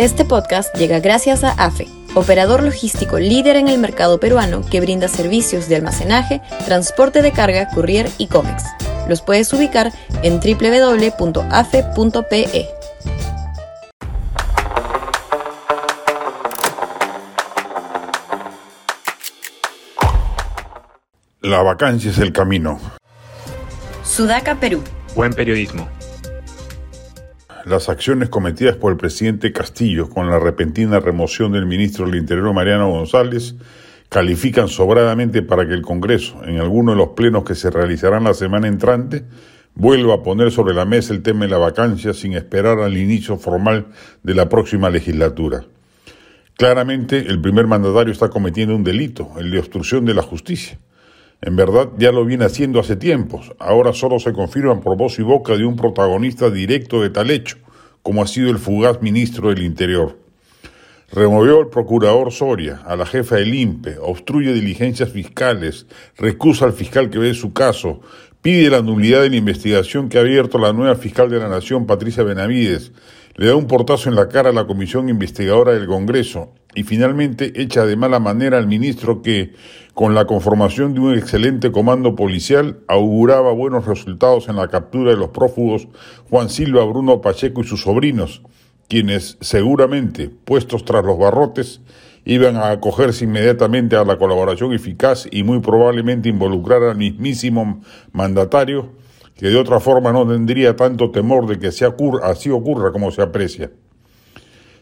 Este 0.00 0.24
podcast 0.24 0.74
llega 0.76 0.98
gracias 0.98 1.44
a 1.44 1.50
AFE, 1.50 1.86
operador 2.14 2.62
logístico 2.62 3.18
líder 3.18 3.56
en 3.56 3.68
el 3.68 3.76
mercado 3.76 4.18
peruano 4.18 4.62
que 4.62 4.80
brinda 4.80 5.08
servicios 5.08 5.68
de 5.68 5.76
almacenaje, 5.76 6.40
transporte 6.64 7.20
de 7.20 7.32
carga, 7.32 7.68
courier 7.68 8.08
y 8.16 8.28
cómics. 8.28 8.64
Los 9.10 9.20
puedes 9.20 9.52
ubicar 9.52 9.92
en 10.22 10.40
www.afe.pe. 10.40 11.20
La 21.42 21.60
vacancia 21.60 22.10
es 22.10 22.16
el 22.16 22.32
camino. 22.32 22.80
Sudaca, 24.02 24.54
Perú. 24.54 24.82
Buen 25.14 25.34
periodismo 25.34 25.99
las 27.64 27.88
acciones 27.88 28.28
cometidas 28.28 28.76
por 28.76 28.92
el 28.92 28.98
presidente 28.98 29.52
Castillo 29.52 30.08
con 30.08 30.28
la 30.28 30.38
repentina 30.38 31.00
remoción 31.00 31.52
del 31.52 31.66
ministro 31.66 32.06
del 32.06 32.16
Interior 32.16 32.52
Mariano 32.52 32.90
González 32.90 33.54
califican 34.08 34.68
sobradamente 34.68 35.42
para 35.42 35.66
que 35.66 35.74
el 35.74 35.82
Congreso, 35.82 36.42
en 36.44 36.58
alguno 36.58 36.92
de 36.92 36.98
los 36.98 37.10
plenos 37.10 37.44
que 37.44 37.54
se 37.54 37.70
realizarán 37.70 38.24
la 38.24 38.34
semana 38.34 38.66
entrante, 38.66 39.24
vuelva 39.74 40.14
a 40.14 40.22
poner 40.22 40.50
sobre 40.50 40.74
la 40.74 40.84
mesa 40.84 41.12
el 41.14 41.22
tema 41.22 41.44
de 41.44 41.50
la 41.50 41.58
vacancia 41.58 42.12
sin 42.12 42.34
esperar 42.34 42.80
al 42.80 42.96
inicio 42.96 43.36
formal 43.36 43.86
de 44.22 44.34
la 44.34 44.48
próxima 44.48 44.90
legislatura. 44.90 45.64
Claramente, 46.56 47.18
el 47.18 47.40
primer 47.40 47.66
mandatario 47.66 48.12
está 48.12 48.28
cometiendo 48.28 48.74
un 48.74 48.84
delito, 48.84 49.30
el 49.38 49.50
de 49.50 49.60
obstrucción 49.60 50.04
de 50.04 50.14
la 50.14 50.22
justicia. 50.22 50.78
En 51.42 51.56
verdad 51.56 51.88
ya 51.96 52.12
lo 52.12 52.26
viene 52.26 52.44
haciendo 52.44 52.80
hace 52.80 52.96
tiempos, 52.96 53.52
ahora 53.58 53.94
solo 53.94 54.18
se 54.18 54.34
confirman 54.34 54.80
por 54.80 54.98
voz 54.98 55.18
y 55.18 55.22
boca 55.22 55.56
de 55.56 55.64
un 55.64 55.74
protagonista 55.74 56.50
directo 56.50 57.00
de 57.00 57.08
tal 57.08 57.30
hecho, 57.30 57.56
como 58.02 58.22
ha 58.22 58.26
sido 58.26 58.50
el 58.50 58.58
fugaz 58.58 59.00
ministro 59.00 59.48
del 59.48 59.62
Interior. 59.62 60.18
Removió 61.10 61.58
al 61.58 61.68
procurador 61.68 62.30
Soria, 62.30 62.82
a 62.84 62.94
la 62.94 63.06
jefa 63.06 63.36
del 63.36 63.54
INPE, 63.54 63.96
obstruye 64.00 64.52
diligencias 64.52 65.08
fiscales, 65.08 65.86
recusa 66.18 66.66
al 66.66 66.74
fiscal 66.74 67.08
que 67.08 67.18
ve 67.18 67.32
su 67.32 67.54
caso, 67.54 68.00
pide 68.42 68.68
la 68.68 68.82
nulidad 68.82 69.22
de 69.22 69.30
la 69.30 69.36
investigación 69.36 70.10
que 70.10 70.18
ha 70.18 70.20
abierto 70.20 70.58
la 70.58 70.74
nueva 70.74 70.94
fiscal 70.94 71.30
de 71.30 71.38
la 71.38 71.48
Nación, 71.48 71.86
Patricia 71.86 72.22
Benavides, 72.22 72.92
le 73.34 73.46
da 73.46 73.56
un 73.56 73.66
portazo 73.66 74.10
en 74.10 74.14
la 74.14 74.28
cara 74.28 74.50
a 74.50 74.52
la 74.52 74.66
comisión 74.66 75.08
investigadora 75.08 75.72
del 75.72 75.86
Congreso 75.86 76.52
y 76.74 76.84
finalmente 76.84 77.60
echa 77.60 77.84
de 77.84 77.96
mala 77.96 78.20
manera 78.20 78.58
al 78.58 78.66
ministro 78.66 79.22
que, 79.22 79.52
con 79.94 80.14
la 80.14 80.26
conformación 80.26 80.94
de 80.94 81.00
un 81.00 81.18
excelente 81.18 81.72
comando 81.72 82.14
policial, 82.14 82.80
auguraba 82.86 83.52
buenos 83.52 83.86
resultados 83.86 84.48
en 84.48 84.56
la 84.56 84.68
captura 84.68 85.10
de 85.10 85.16
los 85.16 85.30
prófugos 85.30 85.88
Juan 86.28 86.48
Silva, 86.48 86.84
Bruno 86.84 87.20
Pacheco 87.20 87.62
y 87.62 87.64
sus 87.64 87.82
sobrinos, 87.82 88.42
quienes 88.88 89.36
seguramente, 89.40 90.28
puestos 90.28 90.84
tras 90.84 91.04
los 91.04 91.18
barrotes, 91.18 91.80
iban 92.24 92.56
a 92.56 92.70
acogerse 92.70 93.24
inmediatamente 93.24 93.96
a 93.96 94.04
la 94.04 94.18
colaboración 94.18 94.72
eficaz 94.72 95.26
y 95.30 95.42
muy 95.42 95.60
probablemente 95.60 96.28
involucrar 96.28 96.82
al 96.82 96.96
mismísimo 96.96 97.80
mandatario, 98.12 98.92
que 99.34 99.48
de 99.48 99.56
otra 99.56 99.80
forma 99.80 100.12
no 100.12 100.26
tendría 100.26 100.76
tanto 100.76 101.10
temor 101.10 101.46
de 101.46 101.58
que 101.58 101.68
así 101.68 102.50
ocurra 102.50 102.92
como 102.92 103.10
se 103.10 103.22
aprecia 103.22 103.70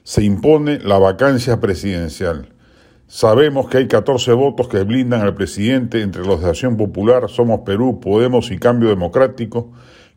se 0.08 0.24
impone 0.24 0.78
la 0.78 0.98
vacancia 0.98 1.60
presidencial. 1.60 2.48
Sabemos 3.08 3.68
que 3.68 3.76
hay 3.76 3.88
14 3.88 4.32
votos 4.32 4.66
que 4.66 4.82
blindan 4.82 5.20
al 5.20 5.34
presidente 5.34 6.00
entre 6.00 6.24
los 6.24 6.40
de 6.40 6.48
Acción 6.48 6.78
Popular, 6.78 7.28
Somos 7.28 7.60
Perú, 7.60 8.00
Podemos 8.00 8.50
y 8.50 8.56
Cambio 8.56 8.88
Democrático, 8.88 9.70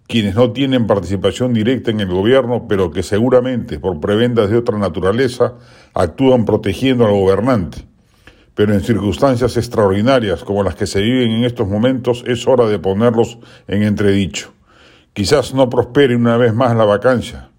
quienes 0.08 0.36
no 0.36 0.53
tienen 0.53 0.88
participación 0.88 1.52
directa 1.52 1.92
en 1.92 2.00
el 2.00 2.08
gobierno, 2.08 2.67
pero 2.69 2.89
que 2.89 3.03
seguramente, 3.03 3.81
por 3.81 4.00
prebendas 4.00 4.50
de 4.50 4.56
otra 4.56 4.78
naturaleza, 4.78 5.56
actúan 5.94 6.45
protegiendo 6.45 7.06
al 7.06 7.12
gobernante. 7.12 7.80
Pero 8.56 8.73
en 8.73 8.80
circunstancias 8.80 9.58
extraordinarias 9.58 10.45
como 10.45 10.64
las 10.64 10.75
que 10.75 10.88
se 10.88 11.02
viven 11.02 11.31
en 11.31 11.44
estos 11.44 11.67
momentos, 11.67 12.23
es 12.25 12.47
hora 12.47 12.66
de 12.66 12.79
ponerlos 12.79 13.40
en 13.68 13.84
entredicho. 13.84 14.53
Quizás 15.12 15.53
no 15.53 15.69
prospere 15.69 16.16
una 16.16 16.38
vez 16.38 16.53
más 16.53 16.78
la 16.78 16.85
vacancia, 16.85 17.50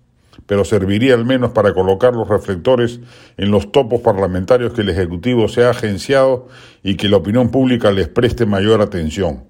pero 0.47 0.65
serviría 0.65 1.15
al 1.15 1.25
menos 1.25 1.53
para 1.53 1.75
colocar 1.75 2.15
los 2.15 2.29
reflectores 2.29 3.01
en 3.37 3.51
los 3.51 3.73
topos 3.73 4.01
parlamentarios 4.01 4.73
que 4.73 4.83
el 4.83 4.89
Ejecutivo 4.89 5.49
se 5.49 5.65
ha 5.65 5.71
agenciado 5.71 6.49
y 6.83 6.97
que 6.97 7.09
la 7.09 7.19
opinión 7.19 7.51
pública 7.51 7.91
les 7.91 8.09
preste 8.09 8.47
mayor 8.47 8.81
atención. 8.81 9.45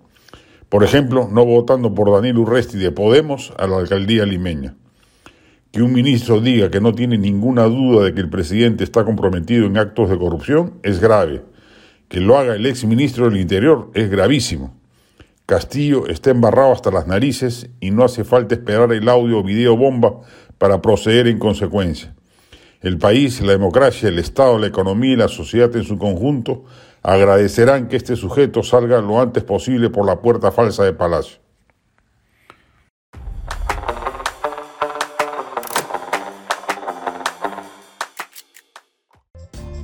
Por 0.69 0.85
ejemplo, 0.85 1.29
no 1.31 1.45
votando 1.45 1.95
por 1.95 2.11
Daniel 2.11 2.39
Urresti 2.39 2.79
de 2.79 2.93
Podemos 2.93 3.53
a 3.59 3.67
la 3.67 3.77
alcaldía 3.77 4.25
limeña. 4.25 4.75
Que 5.71 5.83
un 5.83 5.93
ministro 5.93 6.41
diga 6.41 6.71
que 6.71 6.81
no 6.81 6.95
tiene 6.95 7.19
ninguna 7.19 7.65
duda 7.65 8.05
de 8.05 8.15
que 8.15 8.21
el 8.21 8.31
presidente 8.31 8.85
está 8.85 9.05
comprometido 9.05 9.67
en 9.67 9.77
actos 9.77 10.09
de 10.09 10.19
corrupción 10.19 10.75
es 10.83 10.99
grave. 10.99 11.43
Que 12.09 12.21
lo 12.21 12.39
haga 12.39 12.55
el 12.55 12.65
ex 12.65 12.85
ministro 12.85 13.29
del 13.29 13.39
Interior 13.39 13.91
es 13.95 14.11
gravísimo. 14.11 14.75
Castillo 15.45 16.07
está 16.07 16.31
embarrado 16.31 16.73
hasta 16.73 16.91
las 16.91 17.07
narices 17.07 17.69
y 17.81 17.91
no 17.91 18.05
hace 18.05 18.25
falta 18.25 18.55
esperar 18.55 18.93
el 18.93 19.09
audio 19.09 19.41
o 19.41 19.43
video 19.43 19.77
bomba 19.77 20.21
para 20.63 20.81
proceder 20.81 21.27
en 21.27 21.41
consecuencia. 21.41 22.15
El 22.83 22.97
país, 22.97 23.41
la 23.41 23.51
democracia, 23.51 24.09
el 24.09 24.21
Estado, 24.21 24.61
la 24.61 24.69
economía 24.69 25.15
y 25.15 25.17
la 25.17 25.27
sociedad 25.27 25.75
en 25.75 25.83
su 25.83 25.99
conjunto 25.99 26.63
agradecerán 27.03 27.89
que 27.89 27.97
este 27.97 28.15
sujeto 28.15 28.63
salga 28.63 29.01
lo 29.01 29.21
antes 29.21 29.43
posible 29.43 29.91
por 29.91 30.07
la 30.07 30.21
puerta 30.21 30.53
falsa 30.53 30.85
de 30.85 30.93
Palacio. 30.93 31.39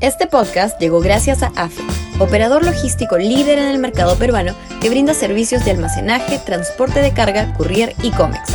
Este 0.00 0.28
podcast 0.28 0.80
llegó 0.80 1.00
gracias 1.00 1.42
a 1.42 1.48
AFE, 1.56 1.82
operador 2.20 2.64
logístico 2.64 3.18
líder 3.18 3.58
en 3.58 3.66
el 3.66 3.80
mercado 3.80 4.14
peruano 4.14 4.54
que 4.80 4.90
brinda 4.90 5.12
servicios 5.12 5.64
de 5.64 5.72
almacenaje, 5.72 6.38
transporte 6.38 7.02
de 7.02 7.12
carga, 7.12 7.52
courier 7.54 7.94
y 8.00 8.12
cómics 8.12 8.54